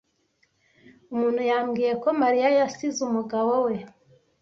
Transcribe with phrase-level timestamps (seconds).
[1.13, 3.75] Umuntu yambwiye ko Mariya yasize umugabo we.